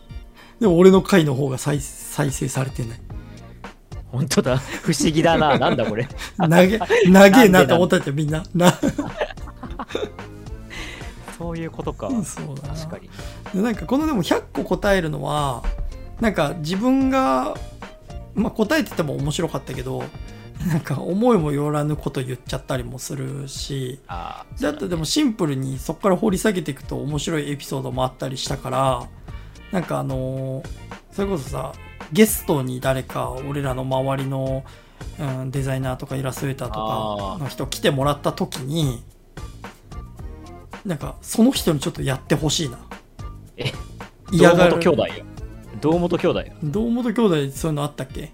[0.60, 3.00] でも俺の回の方が再再生されてない。
[4.12, 4.58] 本当だ。
[4.58, 5.58] 不思議だな。
[5.58, 6.06] なんだこれ。
[6.38, 6.78] 投げ
[7.10, 8.44] 長えなと思ったってみんな。
[8.54, 8.72] な。
[11.36, 12.08] そういうことか。
[12.22, 12.74] そうだな。
[12.74, 13.10] 確かに。
[13.52, 15.64] でなんかこのでも100個答えるのは
[16.20, 17.56] なんか自分が、
[18.34, 20.04] まあ、答えてても面白かったけど
[20.68, 24.00] なんか思いもよらぬこと言っちゃったりもするし。
[24.08, 29.02] だってでもシンプルにそこから掘り下げていくと面白いエピソードもあったりしたから
[29.72, 30.68] なんかあのー
[31.10, 31.72] それこそさ
[32.12, 34.64] ゲストに誰か俺らの周りの、
[35.20, 39.02] うん、デザイナーとかイラストレーターとかの人来てもらった時に
[40.84, 42.78] なんかその人にちょっとやってほしいな。
[43.56, 43.72] え
[44.32, 44.70] 嫌がる。
[44.72, 45.24] 堂本兄弟よ。
[45.80, 46.40] 堂本兄弟。
[46.40, 48.32] よ堂本兄弟そういうのあったっけ？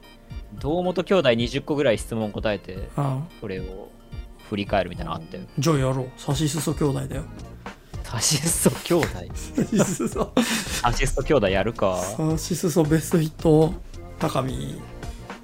[0.60, 3.88] 堂本兄弟20個ぐらい質問答えてうんそれを
[4.48, 6.10] 振り返るみたいなのあったよじゃあやろう。
[6.16, 7.24] サシスソ兄弟だよ。
[8.02, 9.06] サシスソ兄弟？
[9.06, 11.96] サシスソサシスソ兄弟やるか。
[11.96, 13.72] サシスソベストヒット
[14.18, 14.80] 高見。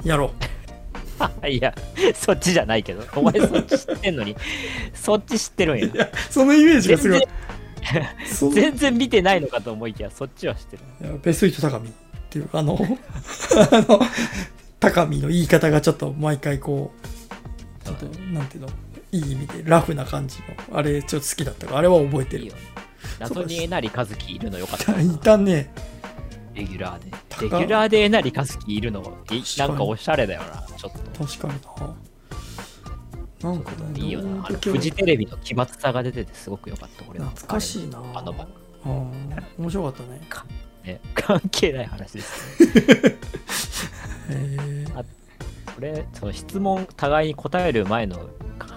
[0.05, 0.33] やろ
[1.43, 1.47] う。
[1.49, 1.73] いや
[2.15, 3.05] そっちじゃないけど。
[3.15, 4.37] お前そっち知ってんのに。
[4.93, 5.87] そっち知ってるんや。
[5.87, 7.23] いやそのイメージがすごい。
[8.53, 10.83] 全然見てないのかと思いきやそっちは知ってる。
[11.09, 11.93] やベストヒット高見っ
[12.29, 12.77] ていうあの
[13.71, 14.01] あの
[14.81, 16.93] 高見の言い方がちょっと毎回こ
[17.83, 18.69] うちょっとなんていうの？
[19.13, 22.45] いい意味でラフな感じのあれちょっと好きだったからあれは覚えてる。
[22.45, 22.55] いいよ
[23.19, 25.01] 謎にえなりかずきいるのよかった。
[25.01, 25.73] いたね。
[26.55, 27.17] レギュラーで。
[27.29, 27.43] 高。
[27.43, 31.25] レギュラーでえなりかずきいるのなんかおしゃれだよなちょっと。
[31.25, 31.55] 確かに
[33.43, 33.51] な。
[33.51, 34.43] なんかねいいよな。
[34.43, 37.27] フジテレビの奇抜さが出ててすごく良かった俺は。
[37.31, 38.03] 懐かしいな。
[38.15, 38.49] あの番
[38.85, 39.11] うん。
[39.59, 40.21] 面白かったね。
[40.85, 42.65] ね関係ない話です。
[42.75, 43.19] ね
[44.31, 44.87] へえ
[45.75, 48.31] これその質問互いに答える前の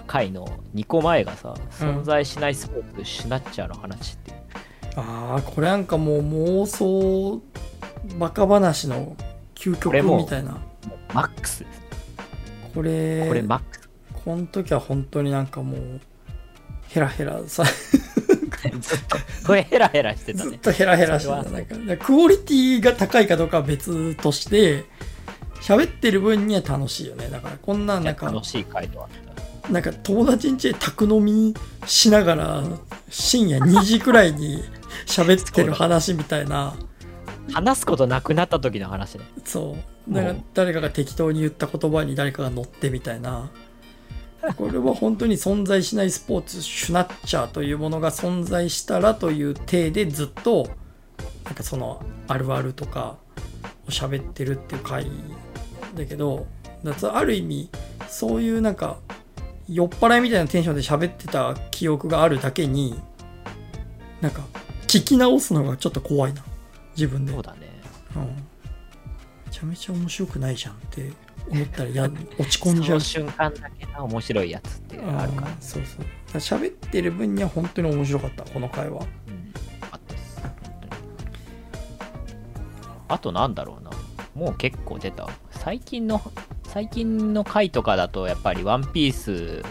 [0.06, 4.32] 回の2個前がさうん存在しないスポーツシュナッチャーの話って
[4.96, 7.40] ああこれなんかもう妄想
[8.18, 9.16] バカ話の
[9.54, 10.58] 究極みたいな。
[11.12, 11.82] マックスです。
[12.74, 13.90] これこれマックス。
[14.24, 16.00] この時は本当になんかもう
[16.88, 17.64] ヘラヘラさ
[18.80, 20.50] ずっとこれヘラヘラしてたね。
[20.50, 21.42] ずっとヘラヘラしてた。
[21.42, 24.84] なんかクオリティが高いかどうかは別として
[25.60, 27.28] 喋ってる分には楽しいよね。
[27.28, 28.88] だからこんなんなんか楽しい回
[29.70, 31.54] なんか友達ん家で宅飲み
[31.86, 32.62] しながら
[33.08, 34.64] 深夜2時くらいに
[35.06, 36.74] 喋ってる話みたいな。
[37.52, 39.24] 話すことなくなった時の話ね。
[39.44, 39.76] そ
[40.08, 40.12] う。
[40.12, 43.50] なんか誰かが適当に言った言葉に誰かが乗ってみたいな。
[44.56, 50.70] これは本当に存在しないスポーツシュナッチャーというものが存在したらという体でずっと
[51.44, 53.18] なんかそのあるあるとか
[53.86, 55.10] を喋ってるっていう回
[55.94, 56.46] だけど
[57.12, 57.70] ある意味
[58.08, 58.98] そういうなんか
[59.68, 63.00] 酔っ払いみたいなテンションで喋ってた記憶があるだけに
[64.20, 64.42] なんか
[64.86, 66.44] 聞き直すのがちょっと怖いな。
[66.96, 67.32] 自分で。
[67.32, 67.70] そうだね。
[68.16, 71.12] うん、めちゃめちゃ面白くないじゃんって
[71.48, 73.00] 思ったらや落ち込んじゃう。
[73.00, 75.48] その瞬間だけな面白いやつってあるから。
[75.48, 76.04] うんそうそう。
[76.38, 79.06] 喋ってる分には本当に面白かったこの回は。
[79.28, 79.52] うん。
[79.92, 80.42] あったです。
[83.06, 83.90] あとなんだろうな。
[84.34, 85.28] もう結構出た
[85.62, 86.20] 最近の
[86.64, 89.62] 最近の回とかだとやっぱりワンピース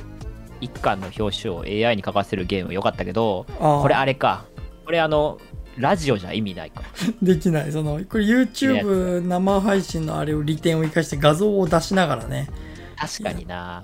[0.62, 4.46] 一巻の表紙を AI に書かせるゲーム良かったけどあこれあれか。
[4.86, 5.40] これあの
[5.78, 6.84] ラジオじゃ意味ないか。
[7.24, 7.72] できない。
[7.72, 12.50] そのこれ YouTube 生配信のあれを利点を生かして画像を出しながらね。
[12.96, 13.82] 確かにな。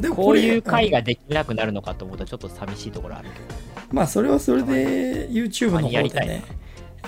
[0.00, 3.44] でもこういうれ回ができなくなるのかと思うとちょっと寂しいところあるけど。
[3.90, 6.28] まあそれはそれで YouTube の方たまにやりたい。
[6.28, 6.44] でね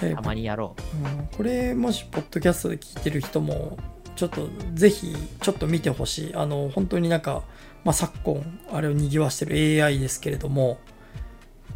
[0.02, 1.28] えーたまにやろうん。
[1.36, 3.76] これもしポッドキャストで聞いてる人も
[4.16, 6.34] ちょっとぜひちょっと見てほしい。
[6.34, 7.42] あの本当になんか、
[7.84, 10.78] まあ、昨今あれを賑わしてる AI ですけれども、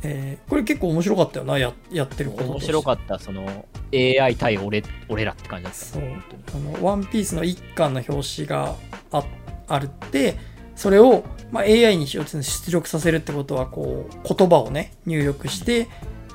[0.03, 5.79] えーこれ結構面白かったよなややってることう面白かったその AI 対俺俺らって感じだった。
[5.79, 6.03] そう。
[6.03, 8.77] あのワンピースの一巻の表紙が
[9.11, 9.25] あ
[9.67, 10.37] あるって
[10.77, 12.25] それを、まあ、AI に出
[12.71, 15.89] 力させるってことはこう言葉をね入力して、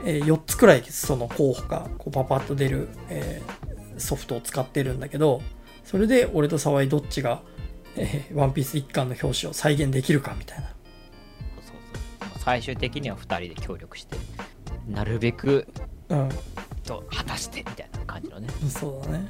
[0.06, 5.42] え4つくらいその候補がこうパパッと出る、えーソフトを使ってるんだけど
[5.90, 7.42] それで俺と沢井どっちが、
[7.96, 10.72] えーワンピース一巻の表紙を再現できるかみたいな。
[12.38, 14.16] 最終的には2人で協力して
[14.88, 15.68] なるべく
[16.10, 16.30] うん。
[16.84, 18.50] と果たしてみたいな感じのね。
[18.70, 19.28] そうだね。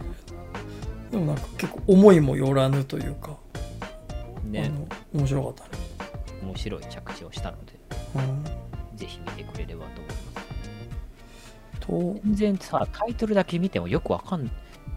[1.11, 3.37] でもなんか結構思いもよらぬというか、
[4.43, 4.69] ね。
[5.13, 5.69] 面白かったね、
[6.43, 7.79] 面白い着地をしたので
[8.15, 8.43] うん、
[8.97, 10.41] ぜひ見てくれればと思いま
[11.71, 11.79] す。
[11.79, 14.51] と全然さタイトルだけ見てもよくわかんない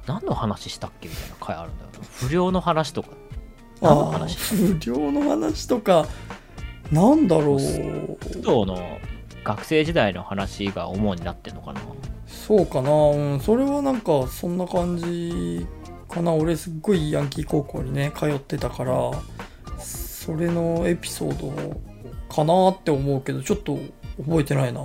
[0.06, 1.98] 何の話したっけみたいな回あるんだよな。
[2.02, 3.10] 不良の話とか。
[3.80, 4.36] 何の話？
[4.36, 6.06] 不良の話とか。
[6.90, 7.56] なんだろう。
[7.56, 8.98] 須藤の
[9.44, 11.80] 学生時代の話が主になってんのかな。
[12.26, 15.66] そうかな、うん、それはなんかそんな感じ
[16.08, 16.32] かな。
[16.32, 19.10] 俺すっごいヤンキー高校にね通ってたから
[19.78, 21.80] それのエピソード
[22.34, 23.78] かなって思うけどちょっと
[24.18, 24.84] 覚えてないな。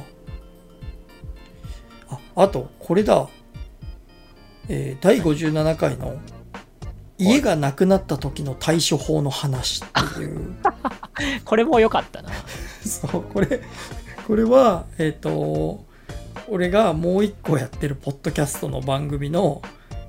[2.09, 3.27] ああとこれだ
[4.69, 6.17] えー第57回の
[7.17, 10.53] 家がなくなった時の対処法の話っていう。
[11.45, 12.29] これも良かったな。
[12.85, 13.61] そうこれ
[14.27, 15.83] これはえっ、と
[16.47, 19.61] 俺がもう一個やってるポッドキャストの番組の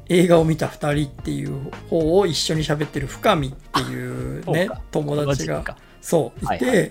[0.09, 5.65] 映画を見た2人っていう方を一緒に喋ってる深見っていうね友達が
[6.01, 6.89] そういて、はいは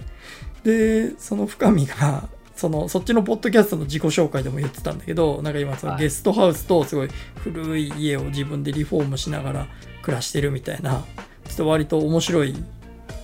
[0.63, 2.27] でその深見が
[2.57, 6.01] そのそっちのポッドキャストの自己紹介でも言ってたんだけどなんか今そのはい。
[6.01, 9.67] ゲストハウスとすごい古い家を自分でリフォームしながら
[10.01, 11.05] 暮らしてるみたいな
[11.45, 12.55] ちょっと割と面白い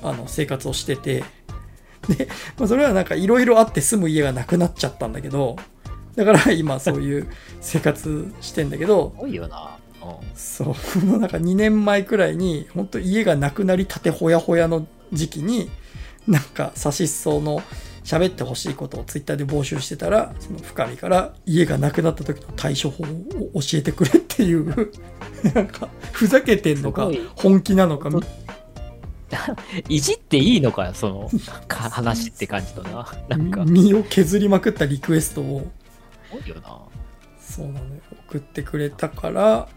[0.04, 1.24] あの生活をしてて。
[2.08, 5.56] で、まあ、それはなんかいろいろあって住む家がなくなっちゃったんだけど
[6.17, 7.28] だから今そういう
[7.62, 11.06] 生活してんだけど多いよな、うん、そう。
[11.17, 15.72] なんか2年前くらいに本当家がなくなりたてほやほやの時期に
[16.28, 17.63] なんかサシッソの
[18.03, 24.91] 喋ってほしいことをツイッターで募集してたらその深見から家がなくなった時の対処法を教えてくれっていう
[25.55, 28.09] なんかふざけてんのか本気なのか
[29.89, 31.29] いじっていいのかよその
[31.67, 33.07] か話って感じとな。
[33.29, 33.63] なんか。
[33.65, 35.71] 身を削りまくったリクエストを。
[36.31, 36.79] 多いよな。
[37.39, 38.01] そうなのよ。
[38.27, 39.67] 送ってくれたから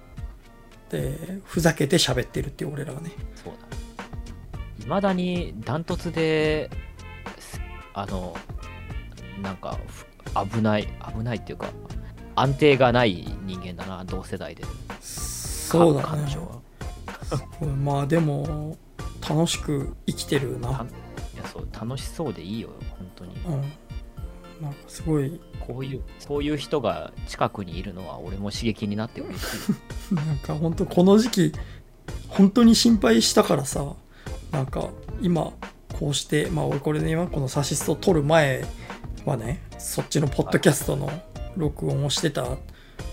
[0.90, 3.10] でふざけて喋ってるっていう俺らはね。
[3.34, 4.84] そうだ。
[4.84, 6.70] いまだにダントツで
[7.38, 7.60] す
[7.96, 8.36] あの
[9.42, 10.06] なんかふ
[10.54, 11.70] 危ない危ないっていうか
[12.34, 14.62] 安定がない人間だな同世代で。
[15.00, 16.04] そうだね。
[16.04, 17.66] か彼女は。
[17.82, 18.76] まあでも
[19.26, 20.68] 楽しく生きてるな。
[20.68, 20.86] たい
[21.38, 23.34] やそう楽しそうでいいよ本当に。
[23.46, 24.62] うん。
[24.62, 25.40] なんかすごい。
[25.60, 29.72] こういうそういう人が近くにいるのは俺も刺激になって嬉し
[30.10, 30.12] い。
[30.14, 31.52] なんか本当この時期
[32.28, 33.94] 本当に心配したからさ。
[34.52, 34.90] なんか
[35.22, 35.52] 今
[35.98, 38.64] こうしてまあ俺これね今このサシストを撮る前
[39.24, 41.10] はねそっちのポッドキャストの
[41.56, 42.44] 録音をしてた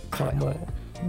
[0.09, 0.55] からもう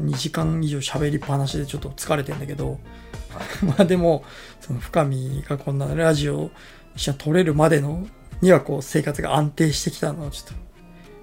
[0.07, 2.81] 2時間以上喋りっぱなしでちょっと疲れてんだけど、
[3.63, 4.25] まあでも
[4.61, 6.51] その深見がこんなラジオを
[6.97, 8.07] 一緒に撮れるまでの
[8.41, 10.57] にはこう生活が安定してきたのはちょっ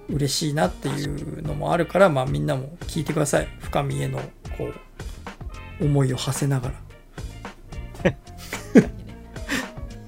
[0.09, 3.47] と嬉しいなっていうのもあるからまあみんなも聞いてください。
[3.59, 4.19] 深見への
[4.57, 4.69] こ
[5.79, 6.71] う思いを馳せなが
[8.03, 8.13] ら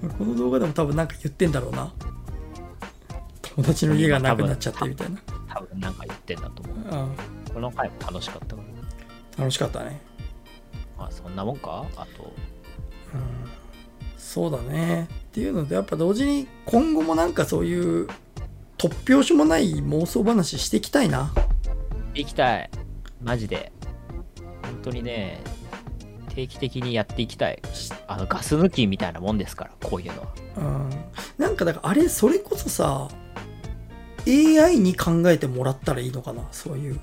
[0.17, 1.91] この動画でも多分なんか言ってんだろうな。
[3.41, 6.77] 友達の家がなくなっちゃってみたいな、多分なんか言ってんだと思う。
[6.77, 7.15] うん、
[7.53, 8.67] この回も楽しかったから
[9.37, 10.01] 楽しかったね。
[10.97, 11.85] まあそんなもんか？
[11.95, 12.23] あと。
[13.13, 13.21] うん。
[14.17, 15.07] そうだね。
[15.11, 18.07] っていうのでやっぱ同時に今後もなんかそういう
[18.77, 21.31] 突拍子もない妄想話していきたいな。
[22.15, 22.69] 行きたい。
[23.21, 23.71] マジで。
[24.63, 25.39] 本当にね
[26.35, 27.61] 定期的にやっていきたい。
[28.07, 30.27] あのガス抜きみたいなもんですからこういうのは。
[30.57, 30.89] うん。
[31.37, 33.07] なんかだからあれそれこそさ
[34.27, 36.99] AI に考えてもらったらいいのかなそういう。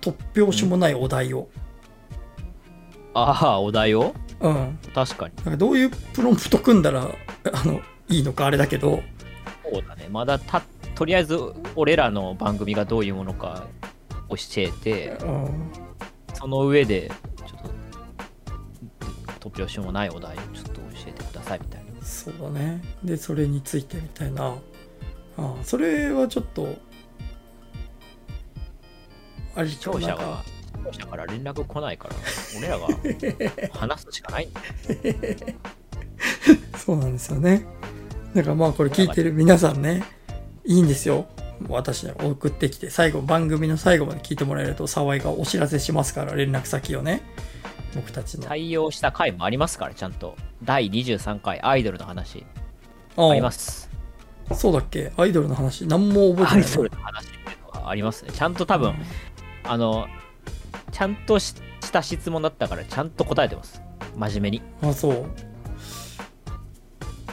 [0.00, 1.48] 突拍子もないお題を。
[3.14, 4.14] ああお題を？
[4.40, 4.78] うん。
[4.94, 5.34] 確かに。
[5.36, 7.02] なんかどういうプロンプト組んだら
[7.52, 9.02] あのいいのかあれだけど。
[9.70, 10.08] そうだね。
[10.10, 10.62] まだた
[10.94, 11.38] とりあえず
[11.74, 13.66] 俺らの番組がどういうものか
[14.28, 15.18] 教えて。
[15.22, 15.85] うん
[16.38, 17.50] その上でちょっ
[19.40, 22.02] と突拍子もないお題をちょっと教えてくださいみたいな。
[22.04, 22.82] そうだね。
[23.02, 24.54] でそれについてみたいな。
[25.38, 26.76] あそれはちょっと
[29.54, 30.44] あれ視聴者なんかは
[30.92, 32.14] 視聴者から連絡来ないから
[32.58, 32.86] 俺らが
[33.78, 34.60] 話すしかないんだ
[36.78, 37.66] そうなんですよね。
[38.34, 40.04] だからまあこれ聞いてる皆さんね
[40.64, 41.26] いいんですよ
[41.68, 47.22] 私に送ってきて最後番組の最後まで聞いてもらえると沢井がお知らせしますから連絡先をね。
[47.94, 48.46] 僕たちの。
[48.46, 50.36] 採用した回もありますからちゃんと。
[50.62, 52.44] 第23回アイドルの話。
[53.16, 53.34] ああ。
[53.34, 53.90] ります。
[54.54, 55.12] そうだっけ？
[55.16, 55.86] アイドルの話。
[55.86, 58.30] 何も覚アイえてないドルの話っていうのがありますね。
[58.32, 58.94] ちゃんと多分、
[59.64, 60.06] あの
[60.92, 63.80] ちゃんとしした質問だったからちゃんと答えてます。
[64.16, 64.62] 真面目に。
[64.82, 65.26] あそう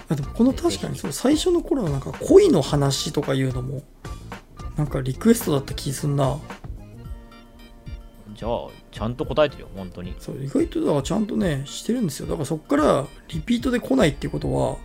[0.10, 3.84] あでもこの確かにそう最初の頃はなんか恋の話とかいうのも
[4.78, 6.40] なんかリクエストだった気すんな。
[8.36, 10.16] じゃあちゃんと答えてるよ本当に。
[10.20, 12.28] そう意外とだからちゃんとねしてるんですよ。
[12.28, 14.78] だからそっからリピートで来ないっていうことは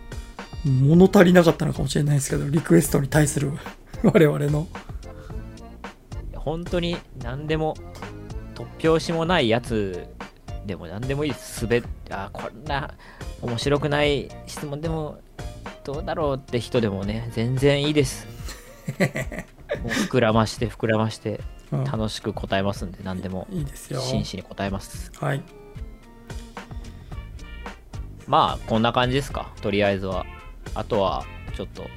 [0.65, 3.51] 物足りなかったのかもしれないですけどリクエストに対する
[4.03, 4.67] 我々の。
[6.35, 7.75] 本当に何でも
[8.55, 10.07] 突拍子もないやつ
[10.69, 12.93] でも何でもいいです滑っあこんな
[13.41, 15.19] 面白くない質問でも
[15.83, 18.27] どうだろうって人でもね全然いいです。
[19.81, 21.41] もう膨らまして膨らまして
[21.71, 21.83] うん。
[21.85, 23.47] 楽しく答えますんで何でも。
[23.49, 23.99] いいですよ。
[23.99, 25.11] 真摯に答えます。
[25.19, 25.41] はい。
[28.27, 29.51] まあこんな感じですか。
[29.61, 30.27] とりあえずは。
[30.75, 31.87] あとはちょっと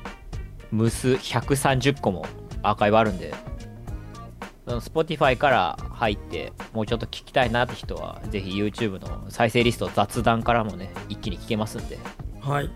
[0.70, 2.25] ムス130個も
[2.62, 3.35] アーカイブあるんで
[4.67, 11.99] Spotify から入ってもうちょっと聞きたいなって人はぜひ YouTube の再生リスト雑談からもね一気に聞けますんで。
[12.41, 12.71] はい。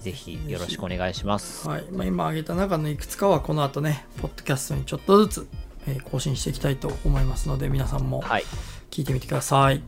[0.00, 1.68] ぜひよろしくお願いします。
[1.68, 1.84] はい。
[1.90, 5.48] まあ、今挙げた中のいくつかはこの後ねポッドキャストにちょっとずつ、
[5.86, 8.44] えー更新していきたいと思いますので皆さんもはい。
[8.90, 9.82] 聞いてみてください。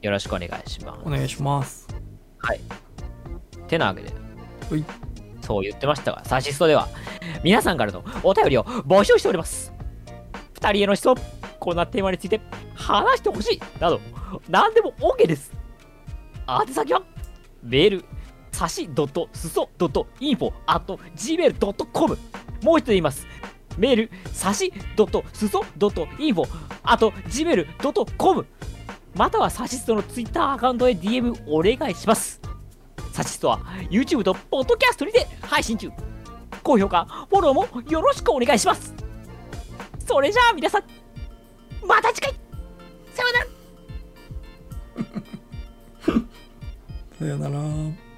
[0.00, 1.00] よろしくお願いします。
[1.04, 1.86] お願いします。
[2.38, 2.60] はい。
[3.68, 4.12] てなわけで、
[5.42, 6.88] そう言ってましたが、サシストでは、
[7.44, 9.72] 皆さんからのお便りを募集しております。
[10.60, 11.16] 二人への質問、
[11.58, 12.38] こんなテーマについて
[12.74, 13.98] 話してほしい、など、
[14.48, 15.54] 何でも OK です。
[16.46, 17.02] 宛先は、
[17.62, 18.04] メール、
[18.52, 18.86] さし
[19.32, 22.18] すそ .info.gmail.com
[22.62, 23.26] もう一度言います。
[23.78, 24.70] メール、さし
[25.32, 26.46] すそ .info
[26.84, 28.46] at gmail.com
[29.14, 32.38] またはサシストのツイッターアカウントへ DM お願いします。
[33.12, 35.90] サシストは YouTube とポッドキャストにて配信中。
[36.62, 39.09] 高評価、フォローもよろしくお願いします。
[40.10, 40.82] それじゃあ皆さん、
[41.86, 42.34] また次回。
[43.14, 43.46] さよなら。
[47.16, 48.09] さよなら。